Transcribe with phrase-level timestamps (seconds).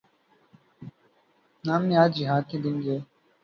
[1.63, 2.99] نام نہاد جہاد کے دن گئے۔